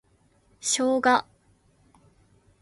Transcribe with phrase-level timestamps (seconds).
[0.61, 1.27] ショウガ